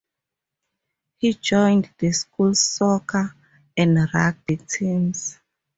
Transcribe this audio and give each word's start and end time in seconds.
He 1.19 1.33
joined 1.35 1.91
the 1.99 2.11
school's 2.11 2.59
soccer 2.59 3.35
and 3.77 3.99
rugby 4.11 4.57
teams. 4.57 5.37